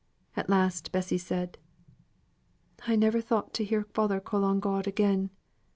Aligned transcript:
At 0.35 0.49
last 0.49 0.91
Bessy 0.91 1.19
said, 1.19 1.59
"I 2.87 2.95
never 2.95 3.21
thought 3.21 3.53
to 3.53 3.63
hear 3.63 3.83
father 3.83 4.19
call 4.19 4.43
on 4.43 4.59
God 4.59 4.87
again. 4.87 5.29